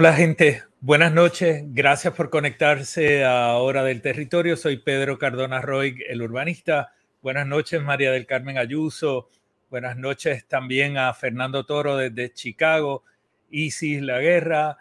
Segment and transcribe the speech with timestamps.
[0.00, 1.64] Hola gente, buenas noches.
[1.70, 4.56] Gracias por conectarse a Hora del Territorio.
[4.56, 6.92] Soy Pedro Cardona Roy, el urbanista.
[7.20, 9.28] Buenas noches María del Carmen Ayuso.
[9.70, 13.02] Buenas noches también a Fernando Toro desde Chicago,
[13.50, 14.76] Isis La Guerra,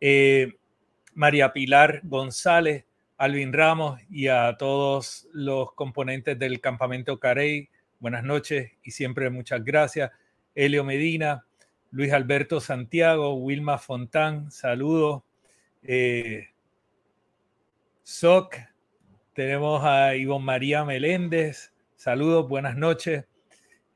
[0.00, 0.52] eh,
[1.14, 2.84] María Pilar González,
[3.16, 7.70] Alvin Ramos y a todos los componentes del campamento Carey.
[7.98, 10.12] Buenas noches y siempre muchas gracias.
[10.54, 11.44] Elio Medina,
[11.92, 15.22] Luis Alberto Santiago, Wilma Fontán, saludos.
[15.82, 16.46] Eh,
[18.04, 18.56] Soc,
[19.34, 23.24] tenemos a Ivonne María Meléndez, saludos, buenas noches.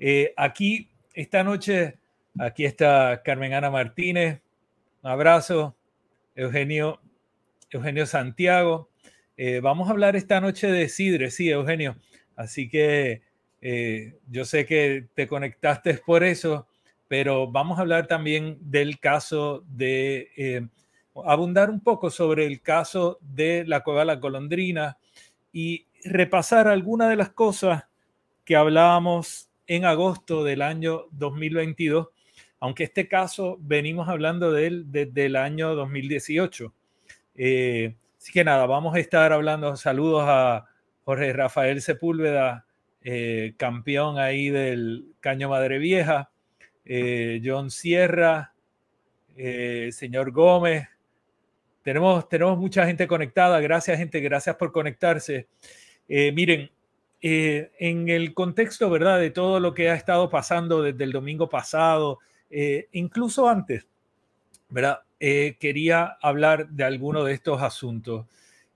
[0.00, 1.98] Eh, aquí, esta noche,
[2.36, 4.40] aquí está Carmen Ana Martínez,
[5.02, 5.76] un abrazo.
[6.34, 7.00] Eugenio,
[7.70, 8.90] Eugenio Santiago.
[9.36, 11.96] Eh, vamos a hablar esta noche de Sidre, sí, Eugenio.
[12.34, 13.22] Así que
[14.28, 16.66] yo sé que te conectaste por eso
[17.16, 20.66] pero vamos a hablar también del caso de, eh,
[21.24, 24.98] abundar un poco sobre el caso de la cueva de la golondrina
[25.52, 27.84] y repasar algunas de las cosas
[28.44, 32.08] que hablábamos en agosto del año 2022,
[32.58, 36.74] aunque este caso venimos hablando de él desde el año 2018.
[37.36, 40.66] Eh, así que nada, vamos a estar hablando, saludos a
[41.04, 42.66] Jorge Rafael Sepúlveda,
[43.02, 46.32] eh, campeón ahí del Caño Madre Vieja,
[46.84, 48.52] eh, John Sierra,
[49.36, 50.86] eh, señor Gómez.
[51.82, 53.60] Tenemos, tenemos mucha gente conectada.
[53.60, 54.20] Gracias, gente.
[54.20, 55.48] Gracias por conectarse.
[56.08, 56.70] Eh, miren,
[57.26, 62.18] en el contexto, ¿verdad?, de todo lo que ha estado pasando desde el domingo pasado,
[62.92, 63.86] incluso antes,
[64.68, 65.00] ¿verdad?
[65.18, 68.26] quería hablar de alguno de estos asuntos.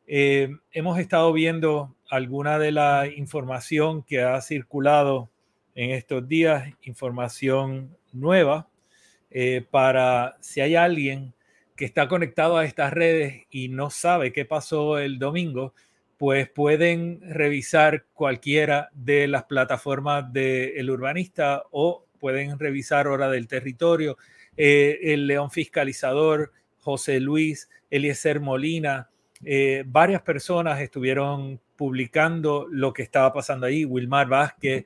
[0.06, 5.28] hemos estado viendo alguna de la información que ha circulado
[5.74, 8.68] en estos días, información nueva
[9.30, 11.34] eh, para si hay alguien
[11.76, 15.74] que está conectado a estas redes y no sabe qué pasó el domingo,
[16.16, 24.18] pues pueden revisar cualquiera de las plataformas de Urbanista o pueden revisar Hora del Territorio,
[24.56, 29.08] eh, el León Fiscalizador, José Luis, Eliezer Molina,
[29.44, 34.84] eh, varias personas estuvieron publicando lo que estaba pasando ahí, Wilmar Vázquez,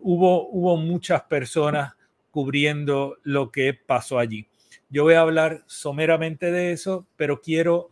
[0.00, 1.94] hubo, hubo muchas personas
[2.32, 4.48] cubriendo lo que pasó allí.
[4.88, 7.90] Yo voy a hablar someramente de eso, pero quiero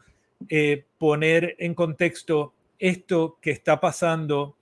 [0.48, 4.56] eh, poner en contexto esto que está pasando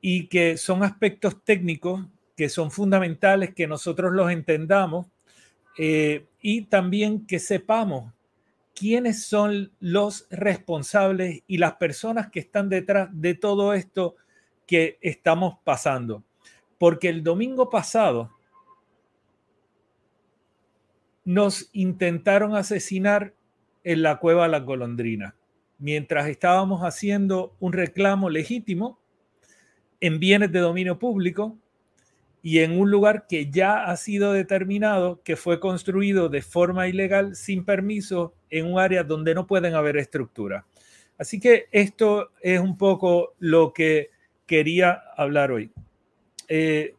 [0.00, 2.04] y que son aspectos técnicos
[2.36, 5.06] que son fundamentales que nosotros los entendamos
[5.78, 8.12] eh, y también que sepamos
[8.74, 14.16] quiénes son los responsables y las personas que están detrás de todo esto
[14.66, 16.24] que estamos pasando
[16.78, 18.30] porque el domingo pasado
[21.24, 23.34] nos intentaron asesinar
[23.82, 25.36] en la cueva La Golondrina,
[25.78, 28.98] mientras estábamos haciendo un reclamo legítimo
[30.00, 31.56] en bienes de dominio público
[32.42, 37.36] y en un lugar que ya ha sido determinado que fue construido de forma ilegal
[37.36, 40.66] sin permiso en un área donde no pueden haber estructura.
[41.16, 44.10] Así que esto es un poco lo que
[44.46, 45.70] quería hablar hoy.
[46.48, 46.94] Eh,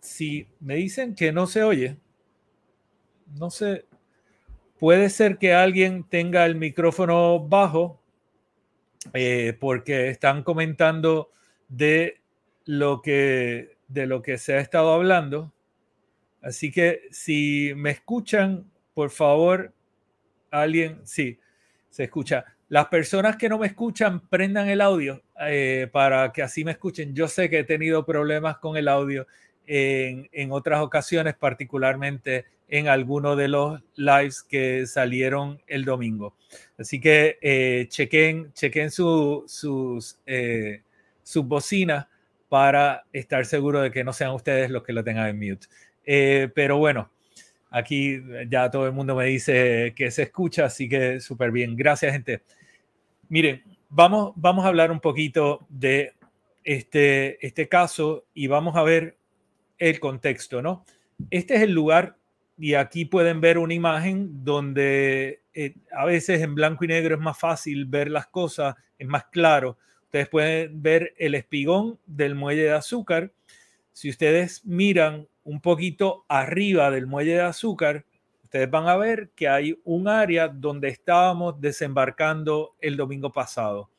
[0.00, 1.96] si me dicen que no se oye,
[3.38, 3.86] no sé,
[4.78, 8.00] puede ser que alguien tenga el micrófono bajo
[9.12, 11.30] eh, porque están comentando
[11.68, 12.20] de
[12.64, 15.52] lo que de lo que se ha estado hablando.
[16.42, 19.72] Así que si me escuchan, por favor,
[20.50, 21.38] alguien, sí,
[21.90, 22.53] se escucha.
[22.74, 27.14] Las personas que no me escuchan, prendan el audio eh, para que así me escuchen.
[27.14, 29.28] Yo sé que he tenido problemas con el audio
[29.64, 36.34] en, en otras ocasiones, particularmente en alguno de los lives que salieron el domingo.
[36.76, 40.82] Así que eh, chequen, chequen su, sus, eh,
[41.22, 42.08] sus bocinas
[42.48, 45.68] para estar seguro de que no sean ustedes los que lo tengan en mute.
[46.04, 47.08] Eh, pero bueno,
[47.70, 51.76] aquí ya todo el mundo me dice que se escucha, así que súper bien.
[51.76, 52.42] Gracias, gente.
[53.28, 56.12] Miren, vamos, vamos a hablar un poquito de
[56.62, 59.16] este, este caso y vamos a ver
[59.78, 60.84] el contexto, ¿no?
[61.30, 62.16] Este es el lugar
[62.58, 67.20] y aquí pueden ver una imagen donde eh, a veces en blanco y negro es
[67.20, 69.78] más fácil ver las cosas, es más claro.
[70.04, 73.32] Ustedes pueden ver el espigón del muelle de azúcar.
[73.92, 78.04] Si ustedes miran un poquito arriba del muelle de azúcar,
[78.54, 83.90] ustedes van a ver que hay un área donde estábamos desembarcando el domingo pasado.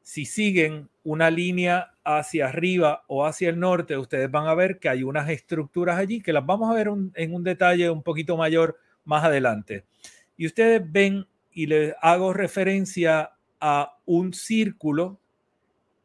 [0.00, 4.88] Si siguen una línea hacia arriba o hacia el norte, ustedes van a ver que
[4.88, 8.78] hay unas estructuras allí que las vamos a ver en un detalle un poquito mayor
[9.04, 9.86] más adelante.
[10.36, 15.18] Y ustedes ven y les hago referencia a un círculo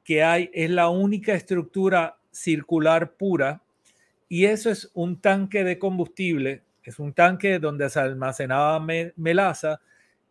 [0.04, 3.62] que hay, es la única estructura circular pura
[4.28, 8.80] y eso es un tanque de combustible, es un tanque donde se almacenaba
[9.16, 9.82] melaza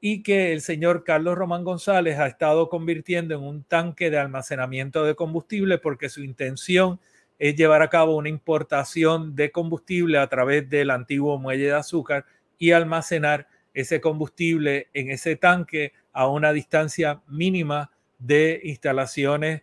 [0.01, 5.05] y que el señor Carlos Román González ha estado convirtiendo en un tanque de almacenamiento
[5.05, 7.01] de combustible porque su intención
[7.39, 12.27] es llevar a cabo una importación de combustible a través del antiguo muelle de azúcar
[12.59, 19.63] y almacenar ese combustible en ese tanque a una distancia mínima de instalaciones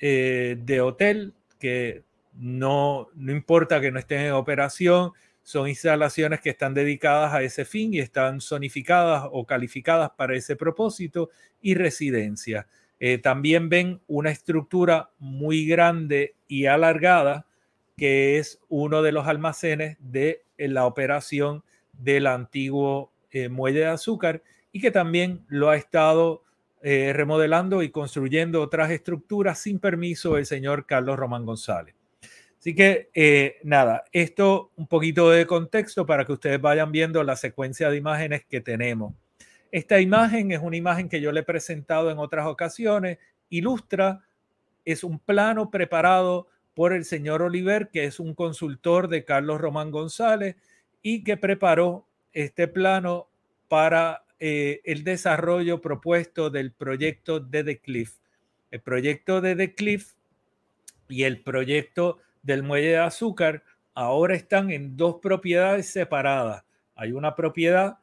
[0.00, 2.02] eh, de hotel que
[2.34, 5.12] no, no importa que no estén en operación,
[5.42, 10.56] son instalaciones que están dedicadas a ese fin y están zonificadas o calificadas para ese
[10.56, 11.30] propósito
[11.60, 12.66] y residencia.
[13.00, 17.46] Eh, también ven una estructura muy grande y alargada
[17.96, 24.42] que es uno de los almacenes de la operación del antiguo eh, muelle de azúcar
[24.70, 26.42] y que también lo ha estado
[26.82, 31.94] eh, remodelando y construyendo otras estructuras sin permiso el señor Carlos Román González.
[32.62, 37.34] Así que eh, nada, esto un poquito de contexto para que ustedes vayan viendo la
[37.34, 39.14] secuencia de imágenes que tenemos.
[39.72, 43.18] Esta imagen es una imagen que yo le he presentado en otras ocasiones,
[43.48, 44.20] ilustra,
[44.84, 49.90] es un plano preparado por el señor Oliver, que es un consultor de Carlos Román
[49.90, 50.54] González
[51.02, 53.28] y que preparó este plano
[53.66, 58.18] para eh, el desarrollo propuesto del proyecto de The Cliff.
[58.70, 60.12] El proyecto de The Cliff
[61.08, 63.62] y el proyecto del muelle de azúcar
[63.94, 66.64] ahora están en dos propiedades separadas.
[66.94, 67.98] Hay una propiedad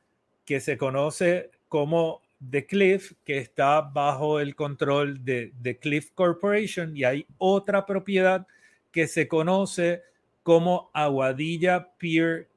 [0.46, 6.96] que se conoce como The Cliff, que está bajo el control de The Cliff Corporation,
[6.96, 8.48] y hay otra propiedad
[8.92, 10.02] que se conoce
[10.44, 12.50] como Aguadilla Pier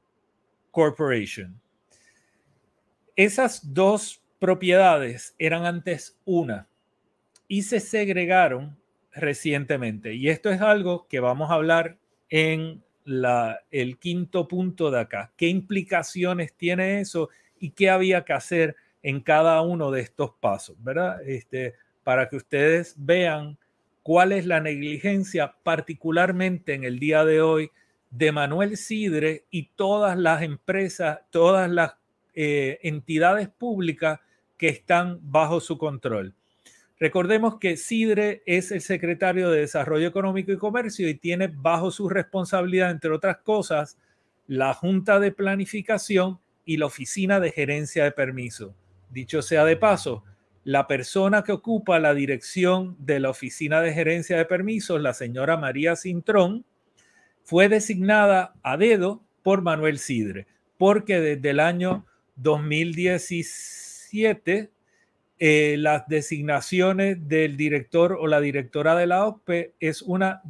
[0.71, 1.61] Corporation.
[3.16, 6.66] Esas dos propiedades eran antes una
[7.47, 8.76] y se segregaron
[9.12, 10.14] recientemente.
[10.14, 11.99] Y esto es algo que vamos a hablar
[12.31, 12.83] en
[13.71, 15.33] el quinto punto de acá.
[15.37, 17.28] ¿Qué implicaciones tiene eso
[17.59, 21.21] y qué había que hacer en cada uno de estos pasos, verdad?
[21.26, 23.59] Este, para que ustedes vean
[24.02, 27.71] cuál es la negligencia, particularmente en el día de hoy,
[28.11, 31.95] de Manuel Sidre y todas las empresas, todas las
[32.35, 34.21] eh, entidades públicas
[34.57, 36.35] que están bajo su control.
[37.02, 42.09] Recordemos que Sidre es el secretario de Desarrollo Económico y Comercio y tiene bajo su
[42.09, 43.99] responsabilidad, entre otras cosas,
[44.47, 48.76] la Junta de Planificación y la Oficina de Gerencia de Permiso.
[49.11, 50.23] Dicho sea de paso,
[50.62, 55.56] la persona que ocupa la dirección de la Oficina de Gerencia de Permisos, la señora
[55.56, 56.64] María Cintrón,
[57.42, 60.47] fue designada a dedo por Manuel Sidre,
[60.78, 62.06] porque desde el año
[62.37, 64.71] 2017
[65.44, 70.40] eh, las designaciones del director o la directora de la OPE es una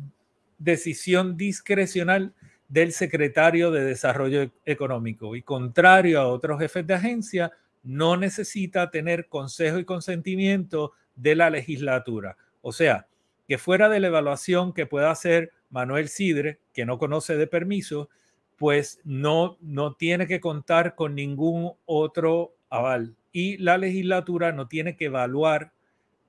[0.58, 2.34] decisión discrecional
[2.68, 9.28] del secretario de Desarrollo Económico y contrario a otros jefes de agencia, no necesita tener
[9.28, 12.36] consejo y consentimiento de la legislatura.
[12.60, 13.06] O sea,
[13.48, 18.10] que fuera de la evaluación que pueda hacer Manuel Sidre, que no conoce de permiso,
[18.58, 23.16] pues no, no tiene que contar con ningún otro aval.
[23.32, 25.72] Y la legislatura no tiene que evaluar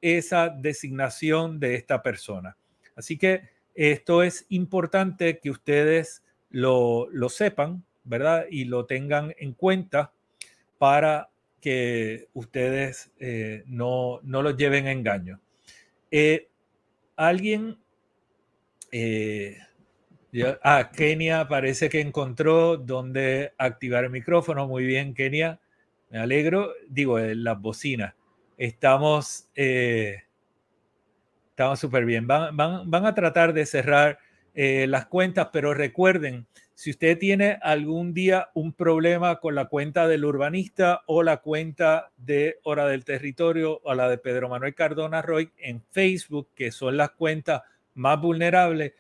[0.02, 2.58] esa designación de esta persona.
[2.96, 8.46] Así que esto es importante que ustedes lo, sepan, ¿verdad?
[8.50, 10.14] Y lo tengan en cuenta
[10.78, 11.30] para
[11.60, 15.40] que ustedes eh, no, no los lleven a engaño.
[16.12, 16.50] Eh,
[17.16, 17.78] alguien,
[18.92, 19.58] eh,
[20.62, 24.68] ah, Kenia parece que encontró dónde activar el micrófono.
[24.68, 25.60] Muy bien, Kenia.
[26.14, 26.74] Me alegro.
[26.88, 28.14] Digo, las bocinas.
[28.56, 32.28] Estamos, estamos súper bien.
[32.28, 34.20] Van, van, a tratar de cerrar
[34.54, 40.24] las cuentas, pero recuerden, si usted tiene algún día un problema con la cuenta del
[40.24, 45.50] urbanista o la cuenta de Hora del Territorio o la de Pedro Manuel Cardona Roy
[45.58, 47.64] en Facebook, que son las cuentas
[47.96, 48.94] más vulnerables,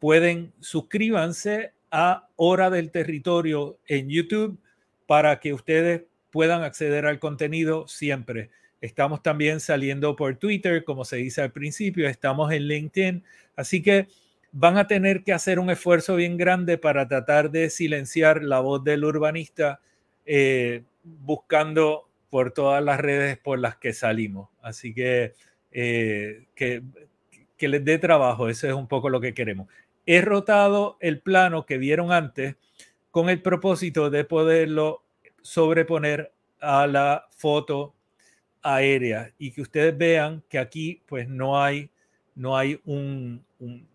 [0.00, 4.58] pueden suscríbanse a Hora del Territorio en YouTube
[5.06, 6.06] para que ustedes
[6.36, 8.50] puedan acceder al contenido siempre.
[8.82, 13.24] Estamos también saliendo por Twitter, como se dice al principio, estamos en LinkedIn,
[13.56, 14.08] así que
[14.52, 18.84] van a tener que hacer un esfuerzo bien grande para tratar de silenciar la voz
[18.84, 19.80] del urbanista
[20.26, 24.50] eh, buscando por todas las redes por las que salimos.
[24.60, 25.32] Así que,
[25.72, 26.82] eh, que,
[27.56, 29.68] que les dé trabajo, eso es un poco lo que queremos.
[30.04, 32.56] He rotado el plano que vieron antes
[33.10, 35.05] con el propósito de poderlo
[35.46, 37.94] sobreponer a la foto
[38.62, 41.88] aérea y que ustedes vean que aquí pues no hay,
[42.34, 43.44] no hay un,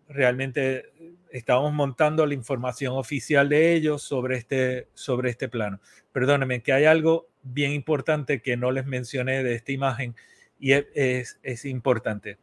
[0.08, 0.86] realmente
[1.30, 5.78] estábamos montando la información oficial de ellos sobre este, sobre este plano.
[6.12, 10.16] Perdónenme, que hay algo bien importante que no les mencioné de esta imagen
[10.58, 12.38] y es, es, importante.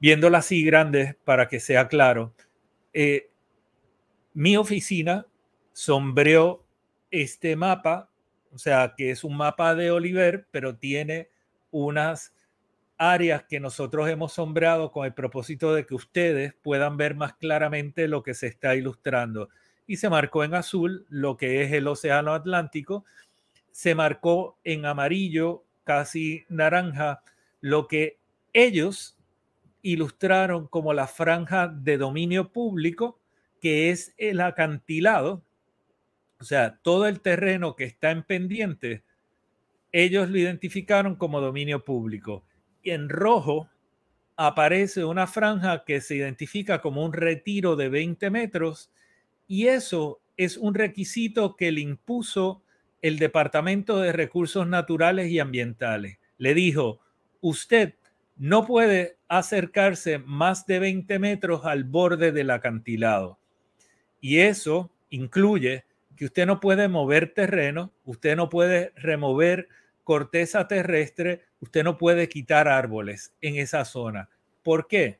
[0.00, 2.34] Viéndola así grande para que sea claro,
[2.92, 3.30] eh,
[4.34, 5.26] mi oficina
[5.72, 6.64] sombreó
[7.10, 8.09] este mapa,
[8.52, 11.28] o sea, que es un mapa de Oliver, pero tiene
[11.70, 12.34] unas
[12.98, 18.08] áreas que nosotros hemos sombreado con el propósito de que ustedes puedan ver más claramente
[18.08, 19.48] lo que se está ilustrando.
[19.86, 23.04] Y se marcó en azul lo que es el Océano Atlántico,
[23.70, 27.22] se marcó en amarillo, casi naranja,
[27.60, 28.18] lo que
[28.52, 29.16] ellos
[29.82, 33.18] ilustraron como la franja de dominio público,
[33.60, 35.42] que es el acantilado,
[36.40, 39.02] o sea, todo el terreno que está en pendiente,
[39.92, 42.44] ellos lo identificaron como dominio público
[42.84, 43.68] en rojo
[44.36, 48.90] aparece una franja que se identifica como un retiro de 20 metros
[49.46, 52.62] y eso es un requisito que le impuso
[53.02, 56.18] el Departamento de Recursos Naturales y Ambientales.
[56.38, 57.00] Le dijo,
[57.40, 57.94] usted
[58.36, 63.38] no puede acercarse más de 20 metros al borde del acantilado.
[64.20, 65.84] Y eso incluye
[66.20, 69.70] que usted no puede mover terreno, usted no puede remover
[70.04, 74.28] corteza terrestre, usted no puede quitar árboles en esa zona.
[74.62, 75.18] ¿Por qué?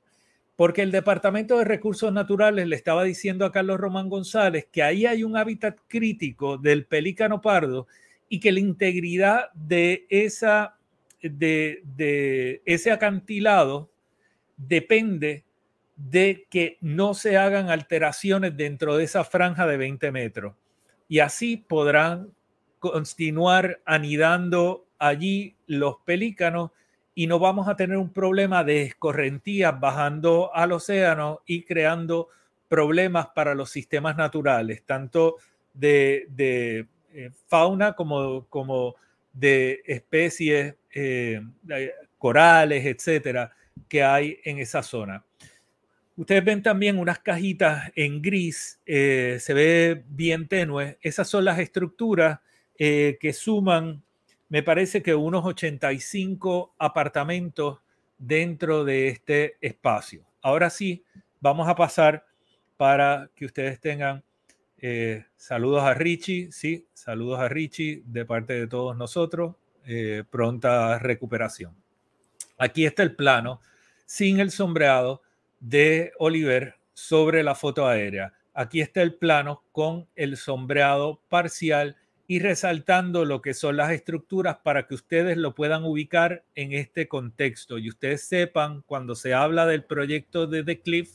[0.57, 5.07] Porque el Departamento de Recursos Naturales le estaba diciendo a Carlos Román González que ahí
[5.07, 7.87] hay un hábitat crítico del pelícano pardo
[8.29, 10.77] y que la integridad de, esa,
[11.23, 13.91] de, ese acantilado
[14.59, 15.45] depende
[15.97, 20.60] de que no se hagan alteraciones dentro de esa franja de 20 metros.
[21.11, 22.31] Y así podrán
[22.79, 26.71] continuar anidando allí los pelícanos
[27.17, 32.29] y no vamos a tener un problema de escorrentías bajando al océano y creando
[32.69, 35.39] problemas para los sistemas naturales, tanto
[35.75, 36.29] de,
[37.13, 38.95] eh, fauna como,
[39.33, 41.43] de especies eh,
[42.19, 43.51] corales, etcétera,
[43.89, 45.25] que hay en esa zona.
[46.21, 50.99] Ustedes ven también unas cajitas en gris, eh, se ve bien tenue.
[51.01, 52.41] Esas son las estructuras
[52.79, 54.03] eh, que suman,
[54.51, 57.79] me parece que unos 85 apartamentos
[58.19, 60.27] dentro de este espacio.
[60.43, 61.07] Ahora sí,
[61.41, 62.27] vamos a pasar
[62.77, 64.23] para que ustedes tengan
[64.77, 69.57] eh, saludos a Richie, sí, saludos a Richie de parte de todos nosotros,
[70.29, 71.75] pronta recuperación.
[72.59, 73.63] Aquí está el plano
[74.05, 75.23] sin el sombreado
[75.61, 78.33] de Oliver sobre la foto aérea.
[78.53, 84.59] Aquí está el plano con el sombreado parcial y resaltando lo que son las estructuras
[84.59, 89.67] para que ustedes lo puedan ubicar en este contexto y ustedes sepan cuando se habla
[89.67, 91.11] del proyecto de The Cliff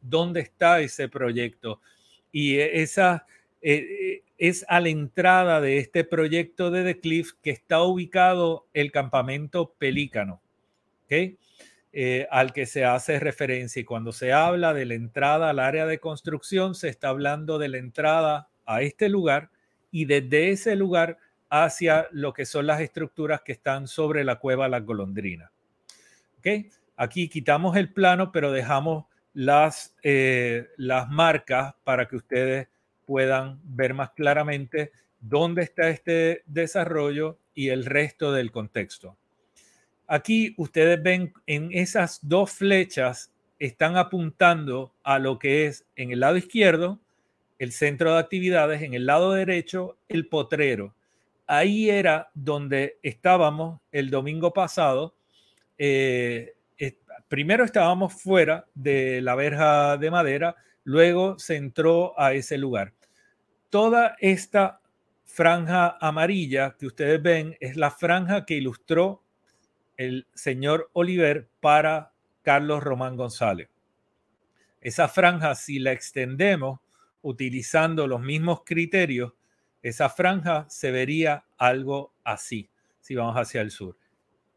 [0.00, 1.80] dónde está ese proyecto.
[2.32, 3.26] Y esa
[3.62, 8.92] eh, es a la entrada de este proyecto de The Cliff que está ubicado el
[8.92, 10.40] campamento Pelícano,
[11.04, 11.36] ¿okay?
[11.92, 13.80] Eh, al que se hace referencia.
[13.80, 17.68] Y cuando se habla de la entrada al área de construcción, se está hablando de
[17.68, 19.50] la entrada a este lugar
[19.90, 21.18] y desde ese lugar
[21.48, 25.50] hacia lo que son las estructuras que están sobre la cueva Las Golondrinas.
[26.38, 26.70] ¿Okay?
[26.96, 32.68] Aquí quitamos el plano, pero dejamos las, eh, las marcas para que ustedes
[33.04, 39.16] puedan ver más claramente dónde está este desarrollo y el resto del contexto.
[40.12, 46.18] Aquí ustedes ven en esas dos flechas están apuntando a lo que es en el
[46.18, 46.98] lado izquierdo
[47.60, 50.96] el centro de actividades, en el lado derecho el potrero.
[51.46, 55.14] Ahí era donde estábamos el domingo pasado.
[55.78, 56.54] Eh,
[57.28, 62.94] primero estábamos fuera de la verja de madera, luego se entró a ese lugar.
[63.68, 64.80] Toda esta
[65.22, 69.22] franja amarilla que ustedes ven es la franja que ilustró
[70.00, 73.68] el señor Oliver para Carlos Román González.
[74.80, 76.80] Esa franja, si la extendemos
[77.20, 79.34] utilizando los mismos criterios,
[79.82, 82.70] esa franja se vería algo así,
[83.02, 83.98] si vamos hacia el sur.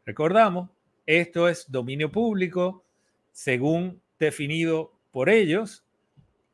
[0.06, 0.70] Recordamos,
[1.04, 2.82] esto es dominio público
[3.30, 5.84] según definido por ellos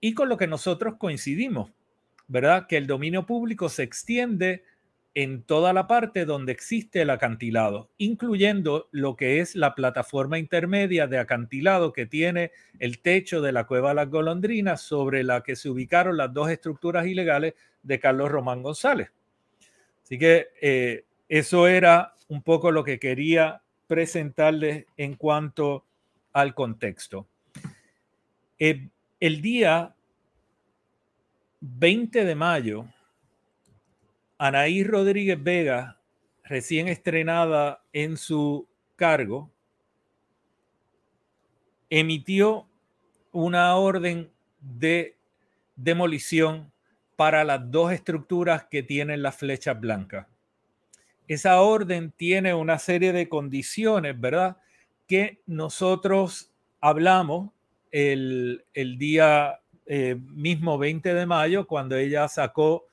[0.00, 1.70] y con lo que nosotros coincidimos,
[2.26, 2.66] ¿verdad?
[2.66, 4.64] Que el dominio público se extiende
[5.14, 11.08] en toda la parte donde existe el acantilado, incluyendo lo que es la plataforma intermedia
[11.08, 15.68] de acantilado que tiene el techo de la cueva Las Golondrinas sobre la que se
[15.68, 19.10] ubicaron las dos estructuras ilegales de Carlos Román González.
[20.04, 25.84] Así que eh, eso era un poco lo que quería presentarles en cuanto
[26.32, 27.26] al contexto.
[28.58, 28.88] Eh,
[29.18, 29.94] el día
[31.60, 32.86] 20 de mayo
[34.42, 36.00] Anaí Rodríguez Vega,
[36.44, 39.50] recién estrenada en su cargo,
[41.90, 42.66] emitió
[43.32, 45.18] una orden de
[45.76, 46.72] demolición
[47.16, 50.26] para las dos estructuras que tienen las flechas blancas.
[51.28, 54.56] Esa orden tiene una serie de condiciones, ¿verdad?
[55.06, 56.50] Que nosotros
[56.80, 57.50] hablamos
[57.90, 62.86] el, día eh, mismo 20 de mayo, cuando ella sacó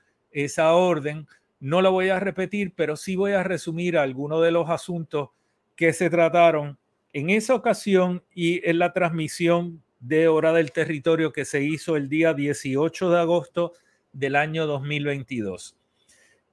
[0.43, 1.27] esa orden.
[1.59, 5.29] No la voy a repetir, pero sí voy a resumir algunos de los asuntos
[5.75, 6.77] que se trataron
[7.13, 12.09] en esa ocasión y en la transmisión de Hora del Territorio que se hizo el
[12.09, 13.73] día 18 de agosto
[14.13, 15.75] del año 2022.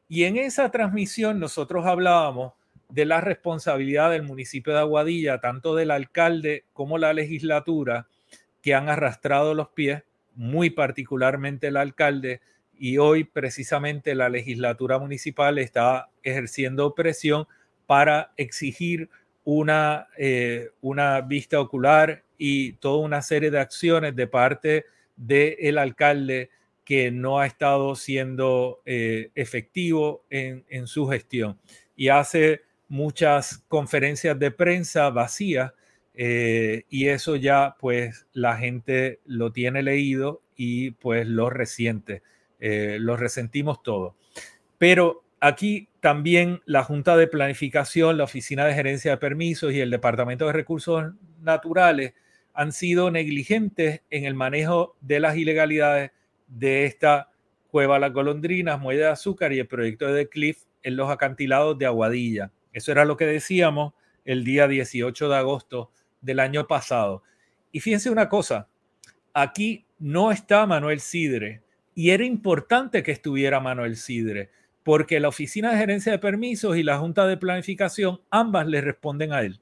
[0.09, 2.53] Y en esa transmisión nosotros hablábamos
[2.89, 8.07] de la responsabilidad del municipio de Aguadilla, tanto del alcalde como la legislatura,
[8.63, 10.03] que han arrastrado los pies,
[10.35, 12.41] muy particularmente el alcalde,
[12.79, 17.47] y hoy precisamente la legislatura municipal está ejerciendo presión
[17.87, 19.09] para exigir
[19.45, 26.51] una, eh, una vista ocular y toda una serie de acciones de parte del alcalde
[26.85, 31.59] que no ha estado siendo eh, efectivo en, su gestión
[31.97, 35.73] y hace muchas conferencias de prensa vacías
[36.15, 42.23] eh, y eso ya pues la gente lo tiene leído y pues lo resiente.
[42.61, 44.17] Eh, lo resentimos todo.
[44.79, 49.91] Pero aquí también la Junta de Planificación, la Oficina de Gerencia de Permisos y el
[49.91, 51.13] Departamento de Recursos
[51.43, 52.15] Naturales
[52.55, 56.13] han sido negligentes en el manejo de las ilegalidades
[56.47, 57.31] de esta
[57.69, 61.87] cueva Las Golondrinas, Muelle de Azúcar y el proyecto de Cliff en los acantilados de
[61.87, 62.53] Aguadilla.
[62.73, 65.91] Eso era lo que decíamos el día 18 de agosto
[66.21, 67.23] del año pasado.
[67.73, 68.69] Y fíjense una cosa,
[69.33, 71.64] aquí no está Manuel Sidre,
[71.95, 74.51] y era importante que estuviera Manuel Sidre,
[74.83, 79.33] porque la Oficina de Gerencia de Permisos y la Junta de Planificación, ambas le responden
[79.33, 79.61] a él.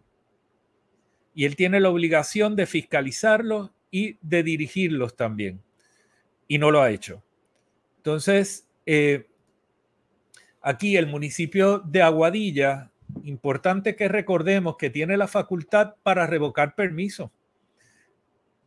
[1.34, 5.62] Y él tiene la obligación de fiscalizarlos y de dirigirlos también.
[6.48, 7.22] Y no lo ha hecho.
[7.98, 9.28] Entonces, eh,
[10.60, 12.90] aquí el municipio de Aguadilla,
[13.24, 17.30] importante que recordemos que tiene la facultad para revocar permisos.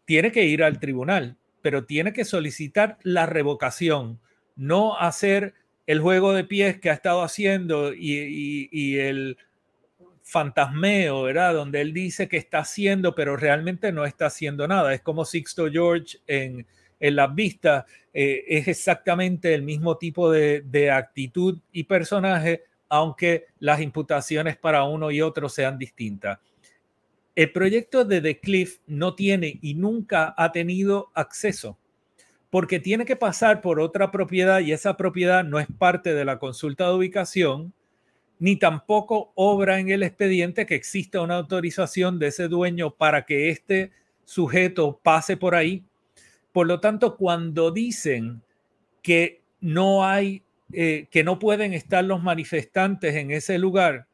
[0.06, 4.20] Tiene que ir al tribunal, pero tiene que solicitar la revocación,
[4.56, 5.56] no hacer
[5.88, 9.36] el juego de pies que ha estado haciendo y, el
[10.22, 11.56] fantasmeo, ¿verdad?
[11.56, 14.94] Donde él dice que está haciendo, pero realmente no está haciendo nada.
[14.94, 16.68] Es como Sixto George en,
[17.00, 23.48] en las vistas, eh, es exactamente el mismo tipo de, de actitud y personaje, aunque
[23.58, 26.38] las imputaciones para uno y otro sean distintas.
[27.36, 31.78] El proyecto de The Cliff no tiene y nunca ha tenido acceso
[32.56, 36.40] porque tiene que pasar por otra propiedad y esa propiedad no es parte de la
[36.40, 37.74] consulta de ubicación,
[38.40, 43.50] ni tampoco obra en el expediente que exista una autorización de ese dueño para que
[43.50, 43.92] este
[44.24, 45.84] sujeto pase por ahí.
[46.54, 48.42] Por lo tanto, cuando dicen
[49.02, 54.08] que no hay, eh, que no pueden estar los manifestantes en ese lugar,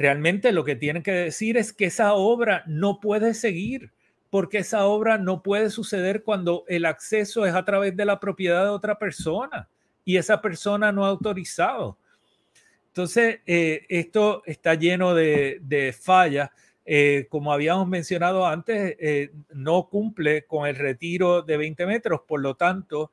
[0.00, 3.92] realmente lo que tienen que decir es que esa obra no puede seguir
[4.30, 8.62] porque esa obra no puede suceder cuando el acceso es a través de la propiedad
[8.62, 9.68] de otra persona
[10.02, 11.98] y esa persona no ha autorizado.
[12.86, 16.48] Entonces, eh, esto está lleno de, fallas.
[16.86, 22.40] Eh, como habíamos mencionado antes, eh, no cumple con el retiro de 20 metros, por
[22.40, 23.12] lo tanto,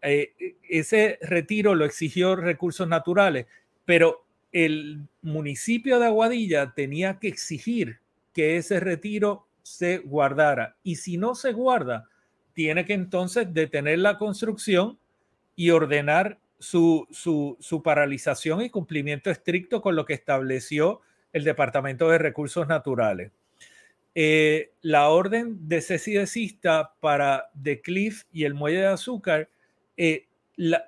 [0.00, 3.46] ese retiro lo exigió recursos naturales,
[3.84, 4.23] pero
[4.54, 7.98] el municipio de Aguadilla tenía que exigir
[8.32, 10.76] que ese retiro se guardara.
[10.84, 12.08] Y si no se guarda,
[12.52, 14.96] tiene que entonces detener la construcción
[15.56, 21.00] y ordenar su, su, paralización y cumplimiento estricto con lo que estableció
[21.32, 23.32] el Departamento de Recursos Naturales.
[24.14, 29.48] Eh, la orden de desista para The Cliff y el muelle de azúcar
[29.96, 30.26] eh,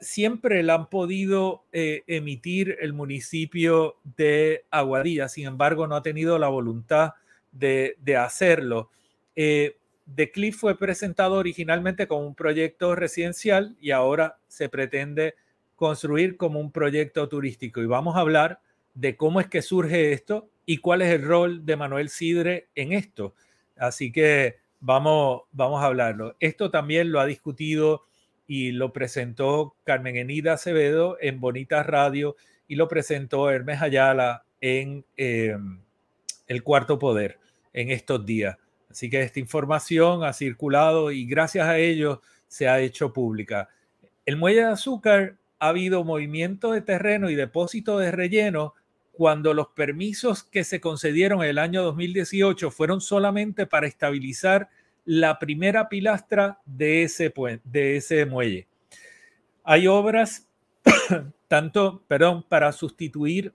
[0.01, 6.39] siempre la han podido eh, emitir el municipio de Aguadilla, sin embargo no ha tenido
[6.39, 7.15] la voluntad
[7.53, 8.91] de, hacerlo.
[9.35, 9.77] Eh,
[10.15, 15.35] The Cliff fue presentado originalmente como un proyecto residencial y ahora se pretende
[15.75, 17.83] construir como un proyecto turístico.
[17.83, 18.61] Y vamos a hablar
[18.95, 22.93] de cómo es que surge esto y cuál es el rol de Manuel Sidre en
[22.93, 23.35] esto.
[23.77, 26.37] Así que vamos, vamos a hablarlo.
[26.41, 28.05] Esto también lo ha discutido
[28.47, 32.37] y lo presentó Carmen Enida Acevedo en Bonita Radio
[32.69, 35.57] y lo presentó Hermes Ayala en eh,
[36.47, 37.39] El Cuarto Poder
[37.73, 38.57] en estos días.
[38.91, 43.69] Así que esta información ha circulado y gracias a ello se ha hecho pública.
[44.25, 48.75] El muelle de azúcar ha habido movimiento de terreno y depósito de relleno
[49.13, 54.69] cuando los permisos que se concedieron en el año 2018 fueron solamente para estabilizar
[55.07, 57.33] la primera pilastra de ese,
[57.65, 58.67] de ese muelle.
[59.65, 60.47] Hay obras,
[61.49, 63.55] tanto, perdón, para sustituir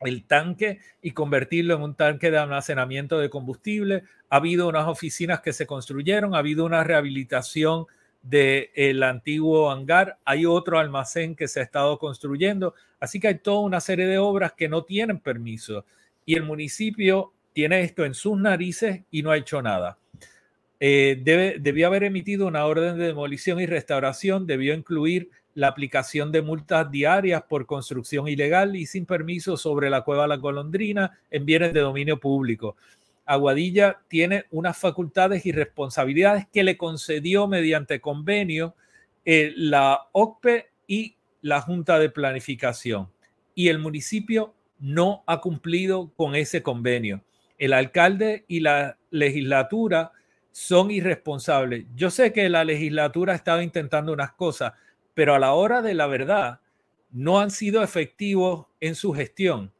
[0.00, 4.04] el tanque y convertirlo en un tanque de almacenamiento de combustible.
[4.30, 7.86] Ha habido unas oficinas que se construyeron, ha habido una rehabilitación
[8.22, 13.60] del antiguo hangar, hay otro almacén que se ha estado construyendo, así que hay toda
[13.60, 15.84] una serie de obras que no tienen permiso
[16.26, 19.98] y el municipio tiene esto en sus narices y no ha hecho nada.
[20.80, 26.30] Eh, debe, debió haber emitido una orden de demolición y restauración, debió incluir la aplicación
[26.30, 31.44] de multas diarias por construcción ilegal y sin permiso sobre la cueva La Golondrina en
[31.44, 32.76] bienes de dominio público.
[33.26, 38.74] Aguadilla tiene unas facultades y responsabilidades que le concedió mediante convenio
[39.24, 43.08] eh, la OCPE y la Junta de Planificación.
[43.54, 47.22] Y el municipio no ha cumplido con ese convenio.
[47.58, 50.12] El alcalde y la legislatura
[50.58, 51.86] son irresponsables.
[51.94, 54.72] Yo sé que la legislatura ha estado intentando unas cosas,
[55.14, 56.58] pero a la hora de la verdad
[57.12, 59.72] no han sido efectivos en su gestión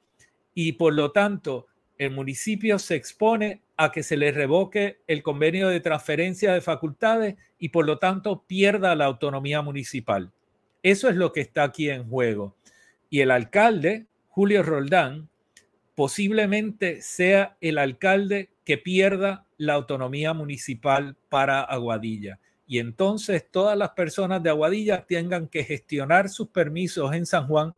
[0.55, 1.67] y por lo tanto
[1.99, 7.35] el municipio se expone a que se le revoque el convenio de transferencia de facultades
[7.59, 10.31] y por lo tanto pierda la autonomía municipal.
[10.85, 12.55] Eso es lo que está aquí en juego.
[13.11, 15.29] Y el alcalde, Julio Roldán,
[15.99, 23.91] posiblemente sea el alcalde que pierda la autonomía municipal para Aguadilla y entonces todas las
[23.91, 27.75] personas de Aguadilla tengan que gestionar sus permisos en San Juan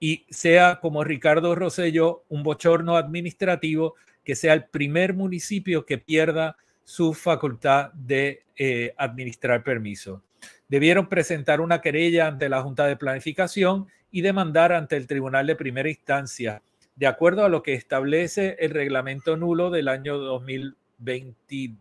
[0.00, 6.56] y sea como Ricardo Rosello un bochorno administrativo que sea el primer municipio que pierda
[6.84, 10.22] su facultad de eh, administrar permisos.
[10.68, 15.56] Debieron presentar una querella ante la Junta de Planificación y demandar ante el Tribunal de
[15.56, 16.62] Primera Instancia,
[16.96, 21.76] de acuerdo a lo que establece el reglamento nulo del año 2020,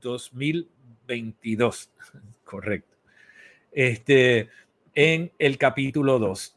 [0.00, 0.78] 2020
[1.08, 1.90] 22,
[2.44, 2.96] correcto.
[3.72, 4.48] Este,
[4.94, 6.54] en el capítulo 2.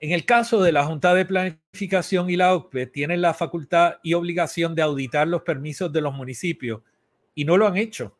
[0.00, 4.14] En el caso de la Junta de Planificación y la OCPE, tienen la facultad y
[4.14, 6.82] obligación de auditar los permisos de los municipios
[7.34, 8.16] y no lo han hecho.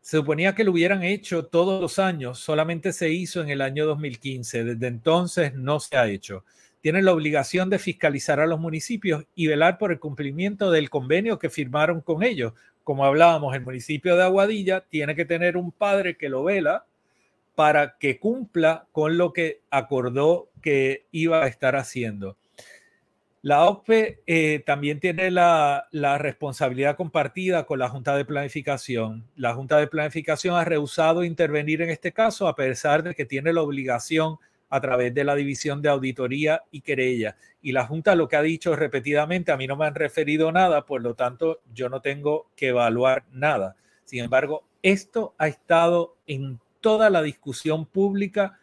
[0.00, 3.86] Se suponía que lo hubieran hecho todos los años, solamente se hizo en el año
[3.86, 4.64] 2015.
[4.64, 6.44] Desde entonces no se ha hecho.
[6.80, 11.38] Tienen la obligación de fiscalizar a los municipios y velar por el cumplimiento del convenio
[11.38, 16.16] que firmaron con ellos, como hablábamos, el municipio de Aguadilla tiene que tener un padre
[16.16, 16.86] que lo vela
[17.54, 22.36] para que cumpla con lo que acordó que iba a estar haciendo.
[23.42, 25.86] La OPE eh, también tiene la,
[26.18, 29.24] responsabilidad compartida con la Junta de Planificación.
[29.36, 33.52] La Junta de Planificación ha rehusado intervenir en este caso a pesar de que tiene
[33.52, 34.38] la obligación
[34.70, 37.36] a través de la División de Auditoría y Querella.
[37.60, 40.86] Y la Junta lo que ha dicho repetidamente, a mí no me han referido nada,
[40.86, 43.76] por lo tanto yo no tengo que evaluar nada.
[44.04, 48.58] Sin embargo, esto ha estado en toda la discusión pública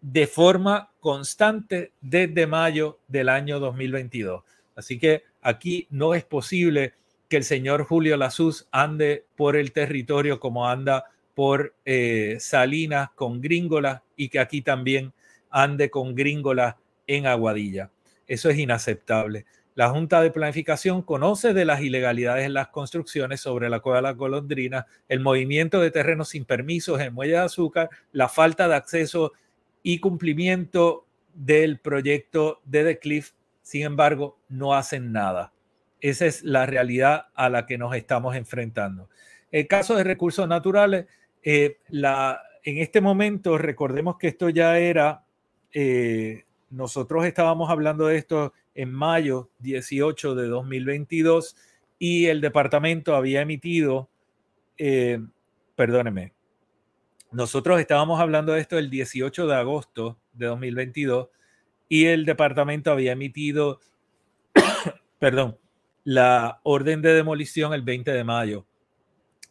[0.00, 4.44] de forma constante desde mayo del año 2022.
[4.76, 6.94] Así que aquí no es posible
[7.28, 11.04] que el señor Julio Lazuz ande por el territorio como anda
[11.38, 15.12] por eh, Salinas con Gringola y que aquí también
[15.50, 17.92] ande con Gringola en Aguadilla.
[18.26, 19.46] Eso es inaceptable.
[19.76, 24.02] La Junta de Planificación conoce de las ilegalidades en las construcciones sobre la cueva de
[24.02, 28.74] la golondrina, el movimiento de terrenos sin permisos en Muelle de Azúcar, la falta de
[28.74, 29.32] acceso
[29.84, 33.30] y cumplimiento del proyecto de The Cliff.
[33.62, 35.52] Sin embargo, no hacen nada.
[36.00, 39.08] Esa es la realidad a la que nos estamos enfrentando.
[39.52, 41.06] El caso de recursos naturales,
[41.42, 41.78] eh,
[42.64, 45.24] en este momento, recordemos que esto ya era,
[45.72, 51.56] eh, nosotros estábamos hablando de esto en mayo 18 de 2022
[51.98, 54.08] y el departamento había emitido,
[54.76, 55.18] eh,
[55.76, 56.32] perdóneme,
[57.30, 61.28] nosotros estábamos hablando de esto el 18 de agosto de 2022
[61.88, 63.80] y el departamento había emitido,
[65.18, 65.58] perdón,
[66.04, 68.66] la orden de demolición el 20 de mayo.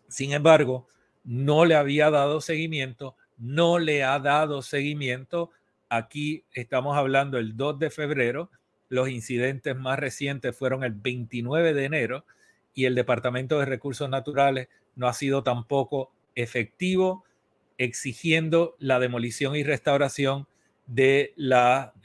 [0.07, 0.87] Sin embargo,
[1.27, 5.51] no le había dado seguimiento, no le ha dado seguimiento.
[5.89, 8.49] Aquí estamos hablando el 2 de febrero,
[8.87, 12.25] los incidentes más recientes fueron el 29 de enero
[12.73, 17.25] y el Departamento de Recursos Naturales no ha sido tampoco efectivo
[17.77, 20.47] exigiendo la demolición y restauración
[20.85, 21.33] de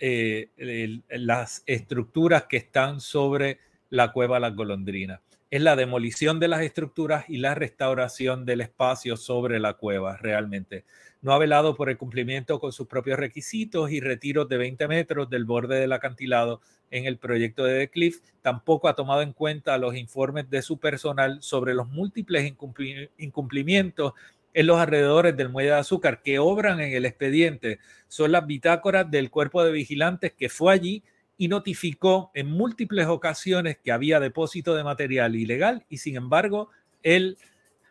[0.00, 5.20] eh, las estructuras que están sobre la cueva Las Golondrinas.
[5.52, 10.86] Es la demolición de las estructuras y la restauración del espacio sobre la cueva realmente.
[11.20, 15.28] No ha velado por el cumplimiento con sus propios requisitos y retiros de 20 metros
[15.28, 18.22] del borde del acantilado en el proyecto de The Cliff.
[18.40, 22.50] Tampoco ha tomado en cuenta los informes de su personal sobre los múltiples
[23.18, 24.14] incumplimientos
[24.54, 29.10] en los alrededores del muelle de azúcar que obran en el expediente son las bitácoras
[29.10, 31.02] del cuerpo de vigilantes que fue allí
[31.42, 36.70] y notificó en múltiples ocasiones que había depósito de material ilegal y sin embargo
[37.02, 37.36] el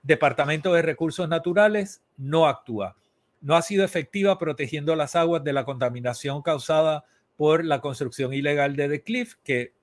[0.04, 2.96] Departamento de Recursos Naturales no actúa.
[3.42, 7.04] No ha sido efectiva protegiendo las aguas de la contaminación causada
[7.36, 9.74] por la construcción ilegal de The Cliff, que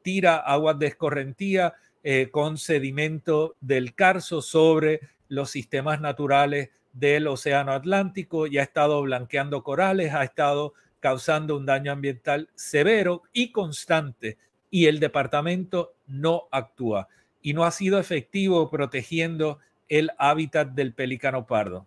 [0.00, 7.72] tira aguas de escorrentía eh, con sedimento del Carso sobre los sistemas naturales del Océano
[7.72, 10.72] Atlántico y ha estado blanqueando corales, ha estado
[11.04, 14.38] causando un daño ambiental severo y constante
[14.70, 17.08] y el departamento no actúa
[17.42, 19.58] y no ha sido efectivo protegiendo
[19.90, 21.86] el hábitat del pelícano pardo.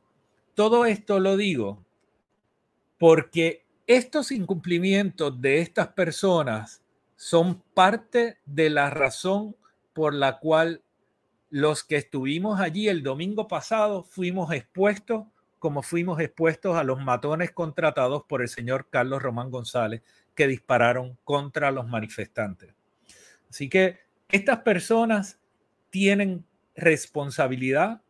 [0.54, 1.84] Todo esto lo digo
[3.00, 6.84] porque estos incumplimientos de estas personas
[7.16, 9.56] son parte de la razón
[9.94, 10.84] por la cual
[11.50, 15.26] los que estuvimos allí el domingo pasado fuimos expuestos
[15.60, 20.02] como fuimos expuestos a los matones contratados por el señor Carlos Román González
[20.36, 22.74] que dispararon contra los manifestantes.
[23.50, 25.40] Así que estas personas
[25.90, 28.02] tienen responsabilidad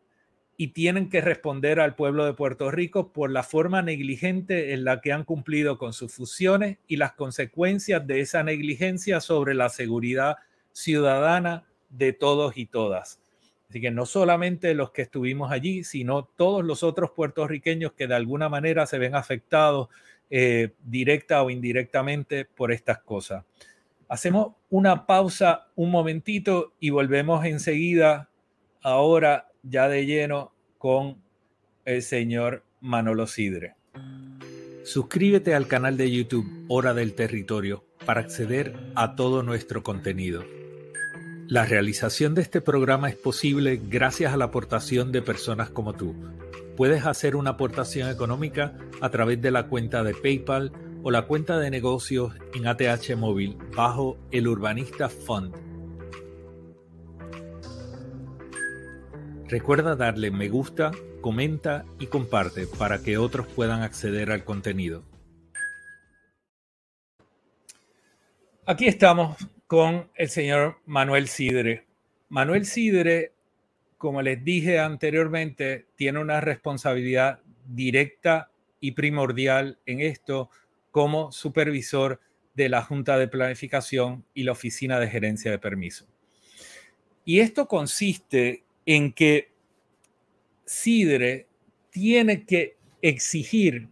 [0.58, 5.02] y tienen que responder al pueblo de Puerto Rico por la forma negligente en la
[5.02, 10.38] que han cumplido con sus fusiones y las consecuencias de esa negligencia sobre la seguridad
[10.74, 13.20] ciudadana de todos y todas.
[13.70, 18.16] Así que no solamente los que estuvimos allí, sino todos los otros puertorriqueños que de
[18.16, 19.90] alguna manera se ven afectados
[20.30, 23.44] eh, directa o indirectamente por estas cosas.
[24.10, 28.30] Hacemos una pausa un momentito y volvemos enseguida,
[28.82, 31.22] ahora ya de lleno, con
[31.84, 33.76] el señor Manolo Sidre.
[34.84, 40.46] Suscríbete al canal de YouTube Hora del Territorio para acceder a todo nuestro contenido.
[41.50, 46.14] La realización de este programa es posible gracias a la aportación de personas como tú.
[46.76, 51.58] Puedes hacer una aportación económica a través de la cuenta de PayPal o la cuenta
[51.58, 55.56] de negocios en ATH Móvil bajo el Urbanista Fund.
[59.48, 65.06] Recuerda darle me gusta, comenta y comparte para que otros puedan acceder al contenido.
[68.66, 71.86] Aquí estamos con el señor Manuel Sidre.
[72.30, 73.34] Manuel Sidre,
[73.98, 78.50] como les dije anteriormente, tiene una responsabilidad directa
[78.80, 80.50] y primordial en esto
[80.92, 82.22] como supervisor
[82.56, 86.08] de la Junta de Planificación y la Oficina de Gerencia de Permiso.
[87.26, 89.52] Y esto consiste en que
[90.66, 91.46] CIDRE
[91.90, 93.90] tiene que exigir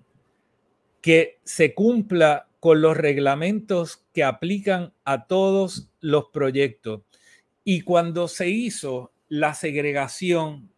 [1.01, 7.04] que se cumpla con los reglamentos que aplican a todos los proyectos.
[7.63, 10.71] Y cuando se hizo la segregación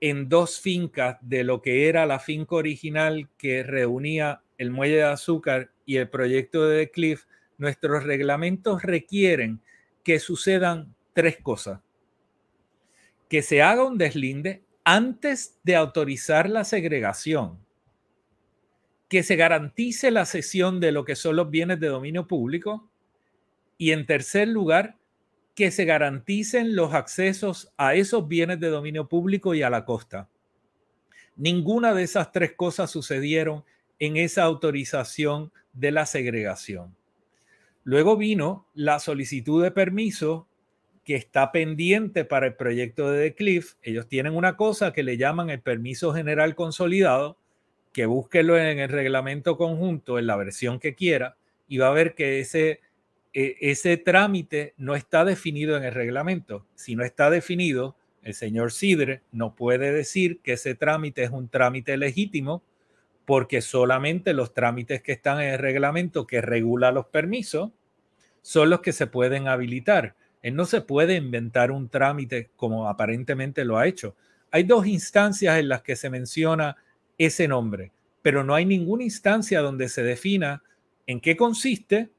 [0.00, 5.02] en dos fincas de lo que era la finca original que reunía el muelle de
[5.02, 7.24] azúcar y el proyecto de Cliff,
[7.58, 9.60] nuestros reglamentos requieren
[10.04, 11.80] que sucedan tres cosas.
[13.28, 17.58] Que se haga un deslinde antes de autorizar la segregación,
[19.08, 22.88] que se garantice la cesión de lo que son los bienes de dominio público
[23.78, 24.96] y en tercer lugar,
[25.54, 30.28] que se garanticen los accesos a esos bienes de dominio público y a la costa.
[31.34, 33.64] Ninguna de esas tres cosas sucedieron
[33.98, 36.94] en esa autorización de la segregación.
[37.84, 40.46] Luego vino la solicitud de permiso
[41.04, 43.74] que está pendiente para el proyecto de The Cliff.
[43.82, 47.38] Ellos tienen una cosa que le llaman el permiso general consolidado,
[47.96, 52.14] que búsquelo en el reglamento conjunto, en la versión que quiera, y va a ver
[52.14, 52.80] que ese
[53.32, 56.66] e, ese trámite no está definido en el reglamento.
[56.74, 61.48] Si no está definido, el señor Sidre no puede decir que ese trámite es un
[61.48, 62.62] trámite legítimo
[63.24, 67.70] porque solamente los trámites que están en el reglamento que regula los permisos
[68.42, 70.16] son los que se pueden habilitar.
[70.42, 74.16] Él no se puede inventar un trámite como aparentemente lo ha hecho.
[74.50, 76.76] Hay dos instancias en las que se menciona
[77.18, 80.62] ese nombre, pero no hay ninguna instancia donde se defina
[81.06, 82.10] en qué consiste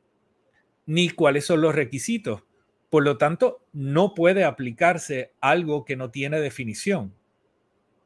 [0.85, 2.43] ni cuáles son los requisitos.
[2.89, 7.13] Por lo tanto, no puede aplicarse algo que no tiene definición,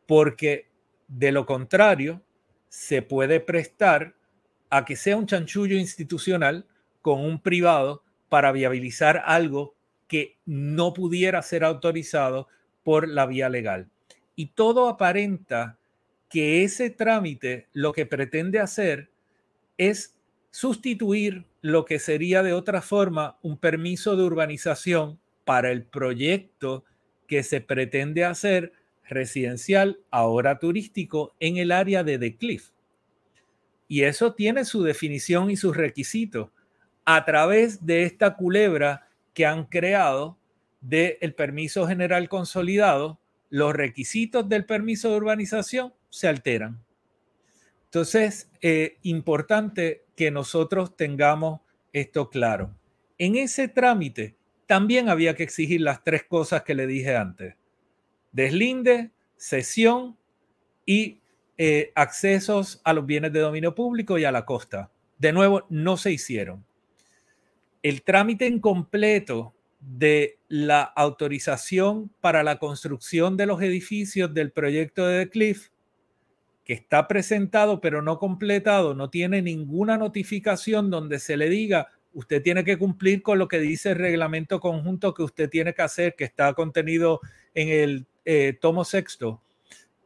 [0.07, 0.71] porque
[1.11, 2.21] de lo contrario,
[2.69, 4.15] se puede prestar
[4.69, 6.65] a que sea un chanchullo institucional
[7.01, 9.75] con un privado para viabilizar algo
[10.07, 12.47] que no pudiera ser autorizado
[12.83, 13.89] por la vía legal.
[14.35, 15.77] Y todo aparenta
[16.31, 19.11] que ese trámite lo que pretende hacer
[19.77, 20.15] es
[20.49, 26.85] sustituir lo que sería de otra forma un permiso de urbanización para el proyecto
[27.27, 28.73] que se pretende hacer
[29.07, 32.69] residencial, ahora turístico, en el área de The Cliff.
[33.89, 36.49] Y eso tiene su definición y sus requisitos
[37.03, 40.37] a través de esta culebra que han creado
[40.79, 46.83] del permiso general consolidado, los requisitos del permiso de urbanización se alteran.
[47.85, 52.75] Entonces, eh, importante que nosotros tengamos esto claro.
[53.17, 54.35] En ese trámite
[54.67, 57.55] también había que exigir las tres cosas que le dije antes.
[58.31, 60.17] Deslinde, cesión
[60.85, 61.19] y
[61.57, 64.91] eh, accesos a los bienes de dominio público y a la costa.
[65.17, 66.65] De nuevo, no se hicieron.
[67.83, 75.25] El trámite incompleto de la autorización para la construcción de los edificios del proyecto de
[75.25, 75.69] The Cliff
[76.73, 82.63] está presentado pero no completado, no tiene ninguna notificación donde se le diga, usted tiene
[82.63, 86.23] que cumplir con lo que dice el reglamento conjunto que usted tiene que hacer, que
[86.23, 87.19] está contenido
[87.53, 89.41] en el eh, tomo sexto,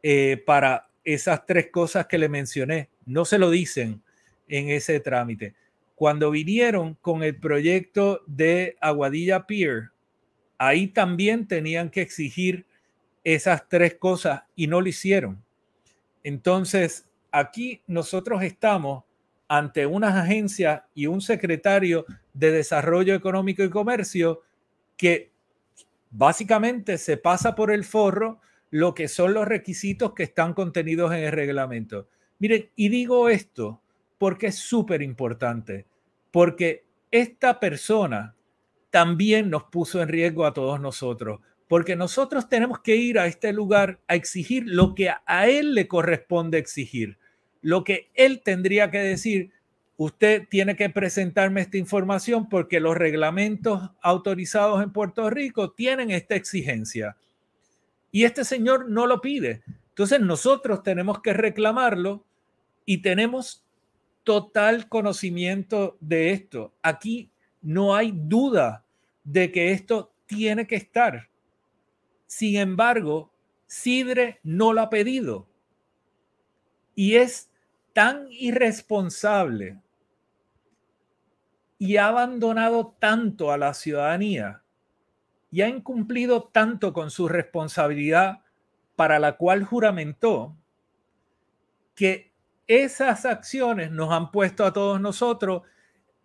[0.02, 2.90] eh, para esas tres cosas que le mencioné.
[3.04, 4.02] No se lo dicen
[4.48, 5.54] en ese trámite.
[5.94, 9.90] Cuando vinieron con el proyecto de Aguadilla Pier,
[10.58, 12.66] ahí también tenían que exigir
[13.24, 15.45] esas tres cosas y no lo hicieron.
[16.26, 19.04] Entonces, aquí nosotros estamos
[19.46, 24.42] ante unas agencias y un secretario de Desarrollo Económico y Comercio
[24.96, 25.30] que
[26.10, 31.20] básicamente se pasa por el forro lo que son los requisitos que están contenidos en
[31.20, 32.08] el reglamento.
[32.40, 33.80] Miren, y digo esto
[34.18, 35.86] porque es súper importante,
[36.32, 38.34] porque esta persona
[38.90, 43.52] también nos puso en riesgo a todos nosotros, porque nosotros tenemos que ir a este
[43.52, 47.18] lugar a exigir lo que a él le corresponde exigir,
[47.60, 49.50] lo que él tendría que decir.
[49.98, 56.34] Usted tiene que presentarme esta información porque los reglamentos autorizados en Puerto Rico tienen esta
[56.34, 57.16] exigencia.
[58.12, 59.62] Y este señor no lo pide.
[59.88, 62.26] Entonces nosotros tenemos que reclamarlo
[62.84, 63.64] y tenemos
[64.22, 66.74] total conocimiento de esto.
[66.82, 67.30] Aquí
[67.62, 68.84] no hay duda
[69.24, 71.30] de que esto tiene que estar.
[72.26, 73.32] Sin embargo,
[73.66, 75.48] Sidre no lo ha pedido.
[76.94, 77.50] Y es
[77.92, 79.80] tan irresponsable
[81.78, 84.62] y ha abandonado tanto a la ciudadanía
[85.50, 88.40] y ha incumplido tanto con su responsabilidad
[88.96, 90.56] para la cual juramentó
[91.94, 92.32] que
[92.66, 95.62] esas acciones nos han puesto a todos nosotros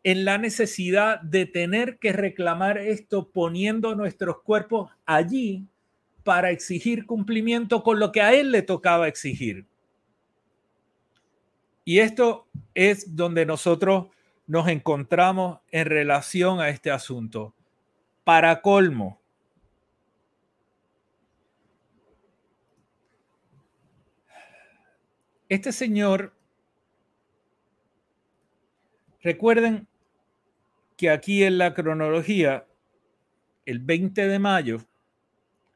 [0.04, 5.68] en la necesidad de tener que reclamar esto poniendo nuestros cuerpos allí
[6.24, 9.66] para exigir cumplimiento con lo que a él le tocaba exigir.
[11.84, 14.08] Y esto es donde nosotros
[14.48, 17.56] nos encontramos en relación a este asunto.
[18.24, 19.20] Para colmo,
[25.50, 26.34] este señor,
[29.22, 29.88] recuerden
[30.98, 32.68] que aquí en la cronología,
[33.66, 34.86] el 20 de mayo,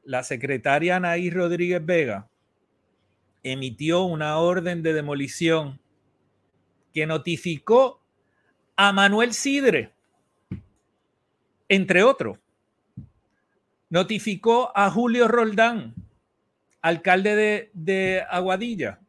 [0.06, 2.28] la secretaria Anaí Rodríguez Vega
[3.42, 5.80] emitió una orden de demolición
[6.94, 8.00] que notificó
[8.76, 9.92] a Manuel Sidre,
[11.68, 12.38] entre otros.
[13.90, 15.94] Notificó a Julio Roldán,
[16.80, 19.00] alcalde de, de Aguadilla,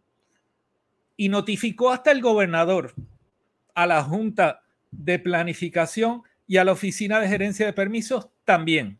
[1.16, 2.94] y notificó hasta el gobernador,
[3.76, 9.00] a la Junta de Planificación y a la Oficina de Gerencia de Permisos también.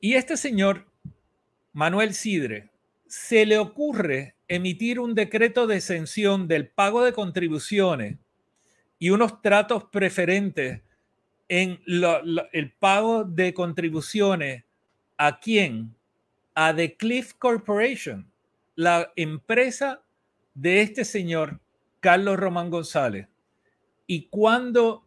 [0.00, 0.86] Y este señor,
[1.72, 2.70] Manuel Sidre,
[3.06, 8.16] se le ocurre emitir un decreto de exención del pago de contribuciones
[8.98, 10.82] y unos tratos preferentes
[11.48, 14.64] en el pago de contribuciones
[15.16, 15.94] a quién?
[16.54, 18.30] A The Cliff Corporation,
[18.76, 20.02] la empresa
[20.54, 21.60] de este señor
[22.00, 23.28] Carlos Román González.
[24.06, 25.04] ¿Y cuándo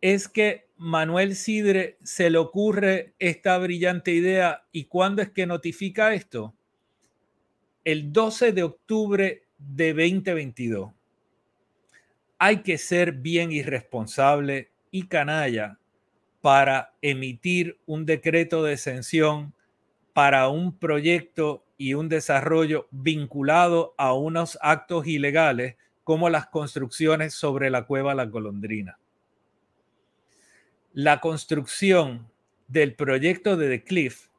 [0.00, 6.14] es que Manuel Sidre se le ocurre esta brillante idea y cuándo es que notifica
[6.14, 6.54] esto?
[7.82, 10.92] El 12 de octubre de 2022.
[12.38, 15.80] Hay que ser bien irresponsable y canalla
[16.40, 19.54] para emitir un decreto de exención
[20.12, 25.74] para un proyecto y un desarrollo vinculado a unos actos ilegales
[26.04, 28.96] como las construcciones sobre la cueva La Golondrina
[30.98, 32.28] la construcción
[32.66, 34.30] del proyecto de The Cliff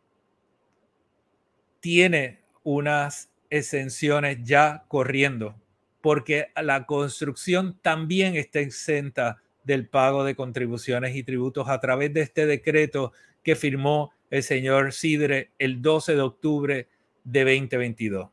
[1.80, 5.56] tiene unas exenciones ya corriendo,
[6.02, 12.24] porque la construcción también está exenta del pago de contribuciones y tributos a través de
[12.24, 16.88] este decreto que firmó el señor Sidre el 12 de octubre
[17.24, 18.32] de 2022.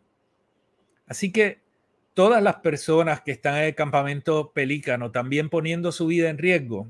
[1.06, 1.60] Así que
[2.12, 6.88] todas las personas que están en el campamento Pelícano, también poniendo su vida en riesgo,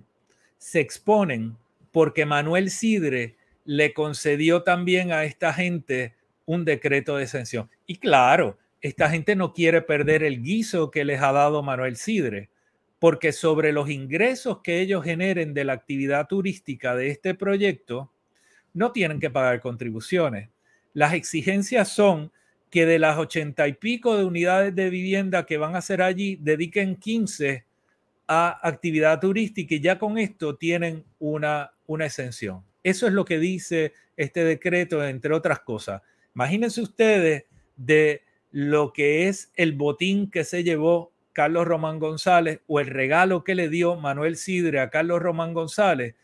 [0.59, 1.57] se exponen
[1.93, 7.69] porque Manuel Sidre le concedió también a esta gente un decreto de exención.
[7.87, 12.51] Y claro, esta gente no quiere perder el guiso que les ha dado Manuel Sidre,
[12.99, 18.13] porque sobre los ingresos que ellos generen de la actividad turística de este proyecto,
[18.73, 20.51] no tienen que pagar contribuciones.
[20.93, 22.31] Las exigencias son
[22.71, 26.37] que de las ochenta y pico de unidades de vivienda que van a ser allí,
[26.41, 27.65] dediquen 15
[28.27, 32.65] a actividad turística y ya con esto tienen una, una exención.
[32.83, 36.03] Eso es lo que dice este decreto, entre otras cosas.
[36.35, 37.45] Imagínense ustedes
[37.77, 43.45] de lo que es el botín que se llevó Carlos Román González o el regalo
[43.45, 46.15] que le dio Manuel Sidre a Carlos Román González,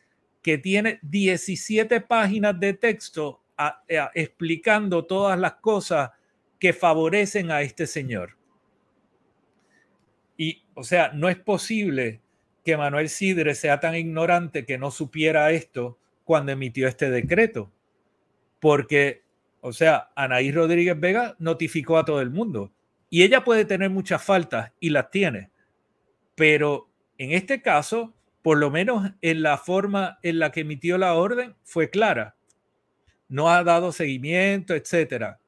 [0.41, 3.43] que tiene 17 páginas de texto
[4.15, 6.11] explicando todas las cosas
[6.59, 8.37] que favorecen a este señor.
[10.43, 12.21] Y, o sea, no es posible
[12.65, 17.71] que Manuel Sidre sea tan ignorante que no supiera esto cuando emitió este decreto.
[18.59, 19.23] Porque,
[19.61, 22.73] o sea, Anaí Rodríguez Vega notificó a todo el mundo.
[23.09, 25.53] Y ella puede tener muchas faltas y las tiene.
[26.35, 28.13] Pero en este caso,
[28.43, 32.35] por lo menos en la forma en la que emitió la orden, fue clara.
[33.29, 35.39] No ha dado seguimiento, etcétera.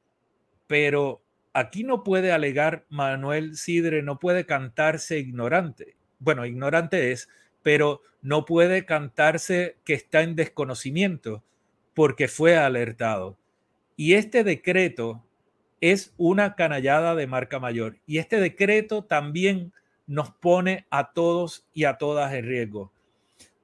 [0.68, 1.23] Pero
[1.54, 5.96] aquí no puede alegar Manuel Sidre, no puede cantarse ignorante.
[6.18, 7.28] Bueno, ignorante es,
[7.62, 11.42] pero no puede cantarse que está en desconocimiento
[11.94, 13.38] porque fue alertado.
[13.96, 15.24] Y este decreto
[15.80, 17.98] es una canallada de marca mayor.
[18.06, 19.72] Y este decreto también
[20.06, 22.92] nos pone a todos y a todas en riesgo.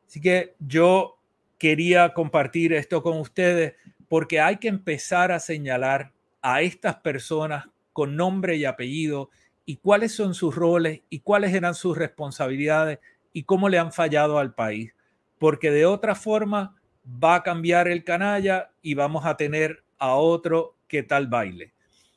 [0.06, 1.18] Así que yo
[1.58, 3.74] quería compartir esto con ustedes
[4.08, 6.12] porque hay que empezar a señalar
[6.42, 9.30] a estas personas con nombre y apellido
[9.64, 12.98] y cuáles son sus roles y cuáles eran sus responsabilidades
[13.32, 14.92] y cómo le han fallado al país.
[15.38, 16.76] Porque de otra forma
[17.06, 21.72] va a cambiar el canalla y vamos a tener a otro que tal baile.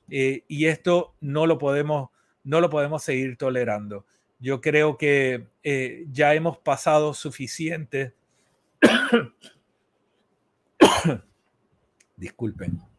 [0.10, 2.10] Eh, y esto no lo podemos,
[2.44, 4.06] no lo podemos seguir tolerando.
[4.40, 8.14] Yo creo que eh, ya hemos pasado suficiente.
[12.18, 12.93] Disculpen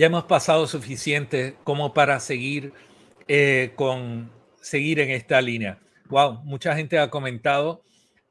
[0.00, 2.72] ya hemos pasado suficiente como para seguir
[3.28, 5.78] eh, con seguir en esta línea.
[6.08, 7.82] Wow, mucha gente ha comentado.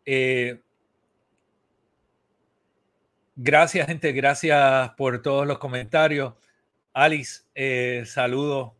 [0.04, 0.62] Eh,
[3.36, 4.14] gracias, gente.
[4.14, 6.34] Gracias por todos los comentarios.
[6.92, 8.72] Alice, eh, saludos.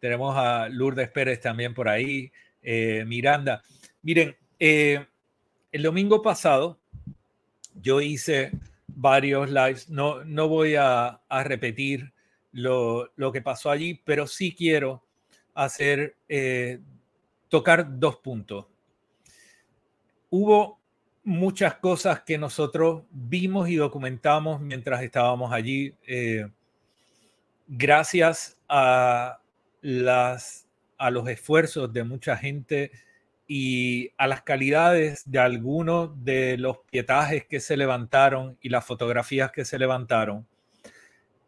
[0.00, 2.32] tenemos a Lourdes Pérez también por ahí.
[3.06, 3.62] Miranda.
[4.02, 5.06] Miren, el
[5.84, 6.80] domingo pasado
[7.80, 8.50] yo hice
[8.96, 9.88] varios lives.
[9.88, 12.12] No, no voy a, repetir
[12.52, 15.04] lo, que pasó allí, pero sí quiero
[15.54, 16.80] hacer, eh,
[17.48, 18.66] tocar dos puntos.
[20.30, 20.80] Hubo
[21.24, 26.48] muchas cosas que nosotros vimos y documentamos mientras estábamos allí, eh,
[27.66, 29.40] gracias a,
[29.80, 30.68] las,
[30.98, 32.90] a los esfuerzos de mucha gente
[33.52, 39.50] y a las calidades de algunos de los pietajes que se levantaron y las fotografías
[39.50, 40.46] que se levantaron,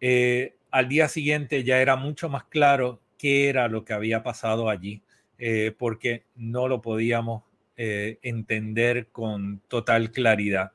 [0.00, 4.68] eh, al día siguiente ya era mucho más claro qué era lo que había pasado
[4.68, 5.00] allí,
[5.38, 7.44] eh, porque no lo podíamos
[7.76, 10.72] eh, entender con total claridad.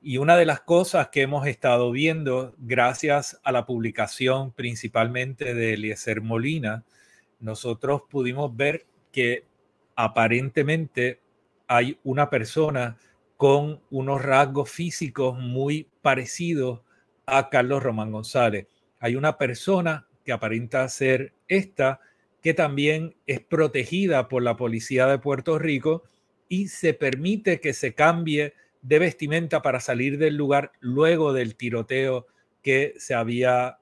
[0.00, 5.74] Y una de las cosas que hemos estado viendo, gracias a la publicación principalmente de
[5.74, 6.82] Eliezer Molina,
[7.40, 9.44] nosotros pudimos ver que
[9.96, 11.20] aparentemente
[11.66, 12.96] hay una persona
[13.36, 16.80] con unos rasgos físicos muy parecidos
[17.26, 18.66] a Carlos Román González.
[19.00, 22.00] Hay una persona que aparenta ser esta,
[22.40, 26.04] que también es protegida por la policía de Puerto Rico
[26.48, 32.26] y se permite que se cambie de vestimenta para salir del lugar luego del tiroteo
[32.62, 33.78] que se había,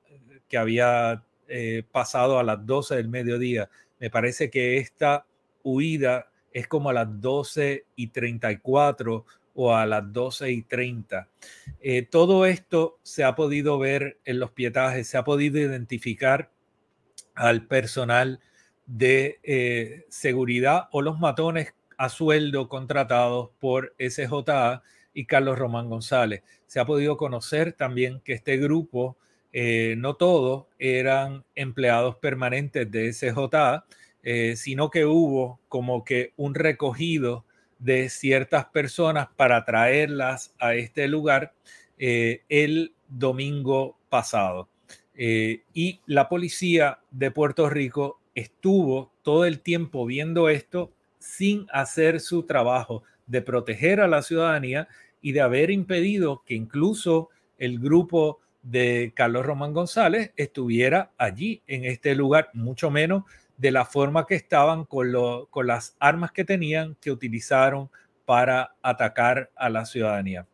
[0.48, 3.68] que había eh, pasado a las 12 del mediodía.
[4.00, 5.26] Me parece que esta
[5.64, 11.28] huida es como a las 12 y 34 o a las 12 y 30.
[11.80, 16.50] Eh, todo esto se ha podido ver en los pietajes, se ha podido identificar
[17.34, 18.40] al personal
[18.86, 26.42] de eh, seguridad o los matones a sueldo contratados por SJA y Carlos Román González.
[26.66, 29.16] Se ha podido conocer también que este grupo,
[29.52, 33.84] eh, no todos, eran empleados permanentes de SJA,
[34.26, 37.44] eh, sino que hubo como que un recogido
[37.78, 41.52] de ciertas personas para traerlas a este lugar
[41.98, 44.70] eh, el domingo pasado.
[45.14, 52.18] Eh, y la policía de Puerto Rico estuvo todo el tiempo viendo esto sin hacer
[52.20, 54.88] su trabajo de proteger a la ciudadanía
[55.20, 61.84] y de haber impedido que incluso el grupo de Carlos Román González estuviera allí en
[61.84, 63.24] este lugar, mucho menos
[63.64, 65.10] de la forma que estaban con,
[65.48, 67.88] con las armas que tenían que utilizaron
[68.26, 70.46] para atacar a la ciudadanía.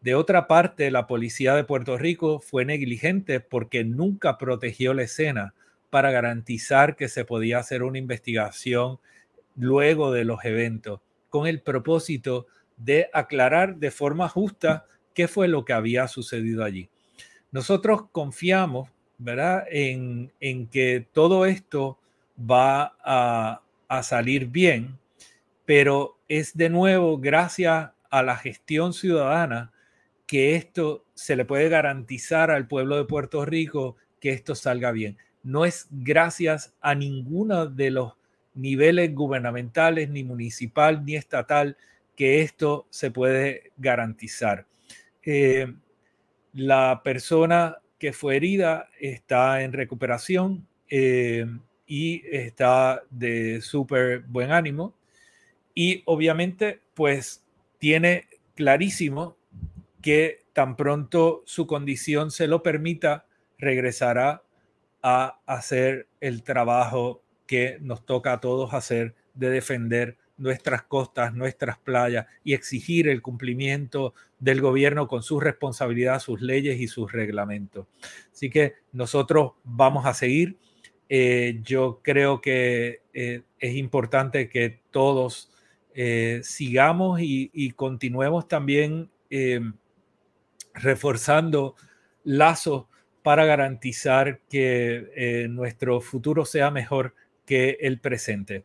[0.00, 5.52] De otra parte, la policía de Puerto Rico fue negligente porque nunca protegió la escena
[5.90, 9.00] para garantizar que se podía hacer una investigación
[9.56, 11.00] luego de los eventos,
[11.30, 12.46] con el propósito
[12.76, 16.88] de aclarar de forma justa qué fue lo que había sucedido allí.
[17.50, 21.98] Nosotros confiamos, ¿verdad?, en, en que todo esto
[22.38, 23.60] va a,
[24.02, 24.98] salir bien,
[25.64, 29.72] pero es de nuevo gracias a la gestión ciudadana
[30.26, 35.16] que esto se le puede garantizar al pueblo de Puerto Rico que esto salga bien.
[35.44, 38.14] No es gracias a ninguno de los
[38.54, 41.76] niveles gubernamentales, ni municipal, ni estatal,
[42.16, 44.66] que esto se puede garantizar.
[45.22, 45.72] Eh,
[46.52, 50.66] la persona que fue herida está en recuperación.
[50.88, 51.46] Eh,
[51.86, 54.94] y está de súper buen ánimo.
[55.74, 57.44] Y obviamente, pues
[57.78, 59.36] tiene clarísimo
[60.00, 63.26] que tan pronto su condición se lo permita,
[63.58, 64.42] regresará
[65.02, 71.78] a hacer el trabajo que nos toca a todos hacer de defender nuestras costas, nuestras
[71.78, 77.86] playas y exigir el cumplimiento del gobierno con su responsabilidad, sus leyes y sus reglamentos.
[78.32, 80.58] Así que nosotros vamos a seguir
[81.08, 85.52] eh, yo creo que eh, es importante que todos
[85.94, 89.10] eh, sigamos y, continuemos también
[90.74, 91.74] reforzando
[92.22, 92.86] lazos
[93.22, 98.64] para garantizar que nuestro futuro sea mejor que el presente.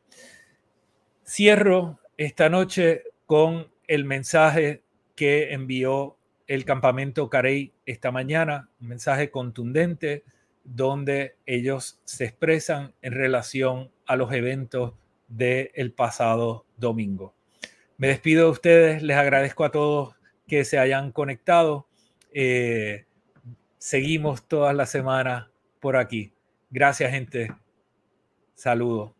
[1.25, 4.83] Cierro esta noche con el mensaje
[5.15, 10.23] que envió el campamento Carey esta mañana, un mensaje contundente,
[10.75, 14.93] donde ellos se expresan en relación a los eventos
[15.27, 17.33] del pasado domingo.
[17.97, 20.15] Me despido de ustedes, les agradezco a todos
[20.47, 21.87] que se hayan conectado.
[22.33, 23.05] Eh,
[23.77, 25.47] seguimos todas las semanas
[25.79, 26.33] por aquí.
[26.69, 27.51] Gracias, gente.
[28.53, 29.11] Saludos.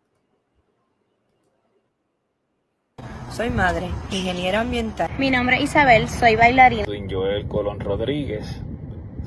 [3.32, 5.10] Soy madre, ingeniera ambiental.
[5.18, 6.86] Mi nombre es Isabel, soy bailarina.
[6.86, 8.62] Soy Joel Colón Rodríguez,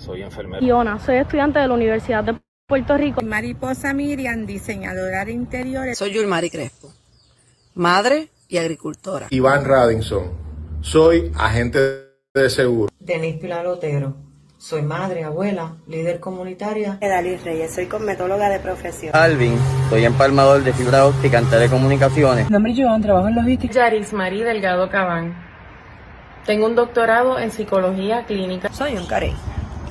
[0.03, 0.65] soy enfermera.
[0.65, 3.23] Iona, soy estudiante de la Universidad de Puerto Rico.
[3.23, 5.97] Mariposa Miriam, diseñadora de interiores.
[5.97, 6.93] Soy Yulmari Crespo,
[7.75, 9.29] madre y agricultora.
[9.31, 10.33] Iván Radinson,
[10.81, 11.79] soy agente
[12.35, 12.91] de seguro.
[12.99, 14.17] Denis Pilarotero,
[14.59, 16.99] soy madre, abuela, líder comunitaria.
[17.01, 19.15] Edalis Reyes, soy cosmetóloga de profesión.
[19.15, 19.57] Alvin,
[19.89, 22.47] soy empalmador de fibra óptica en telecomunicaciones.
[22.47, 23.75] Mi nombre es Joan, trabajo en logística.
[23.75, 25.51] Yaris Marí Delgado Cabán.
[26.45, 28.69] Tengo un doctorado en psicología clínica.
[28.73, 29.33] Soy un carey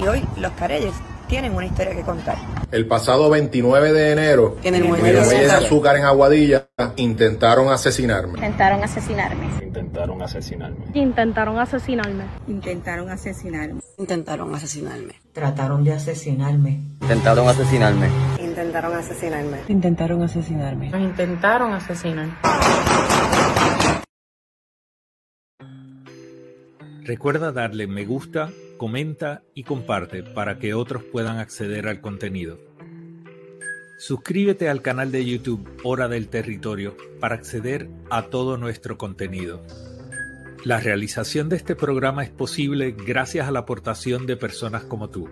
[0.02, 0.94] y hoy los careyes
[1.28, 2.36] tienen una historia que contar.
[2.72, 5.66] El pasado 29 de enero, En el en muelle el de muelle de azúcar.
[5.66, 8.34] azúcar en Aguadilla, intentaron asesinarme.
[8.34, 9.46] Intentaron asesinarme.
[9.64, 10.86] Intentaron asesinarme.
[10.94, 12.26] Intentaron asesinarme.
[12.48, 13.82] Intentaron asesinarme.
[13.98, 15.14] Intentaron asesinarme.
[15.34, 16.80] Trataron de asesinarme.
[17.02, 18.08] Intentaron asesinarme.
[18.40, 19.58] Intentaron asesinarme.
[19.70, 20.90] Intentaron asesinarme.
[20.90, 22.28] Nos intentaron asesinar.
[27.04, 28.50] Recuerda darle me gusta,
[28.82, 32.58] comenta y comparte para que otros puedan acceder al contenido.
[34.00, 39.62] Suscríbete al canal de YouTube Hora del Territorio para acceder a todo nuestro contenido.
[40.66, 45.30] La realización de este programa es posible gracias a la aportación de personas como tú.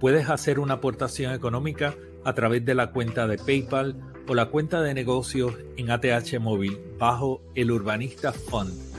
[0.00, 4.82] Puedes hacer una aportación económica a través de la cuenta de PayPal o la cuenta
[4.82, 8.89] de negocios en ATH Móvil bajo el Urbanista Fund